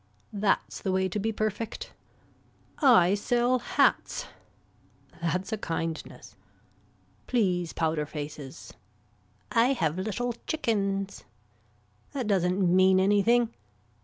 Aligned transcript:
That's 0.33 0.81
the 0.81 0.91
way 0.91 1.07
to 1.07 1.19
be 1.19 1.31
perfect. 1.31 1.93
I 2.79 3.13
sell 3.13 3.59
hats. 3.59 4.25
That's 5.21 5.53
a 5.53 5.59
kindness. 5.59 6.35
Please 7.27 7.71
powder 7.71 8.07
faces. 8.07 8.73
I 9.51 9.73
have 9.73 9.99
little 9.99 10.33
chickens. 10.47 11.23
That 12.13 12.25
doesn't 12.25 12.57
mean 12.75 12.99
anything. 12.99 13.53